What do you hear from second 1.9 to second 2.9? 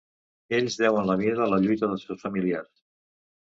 dels seus familiars.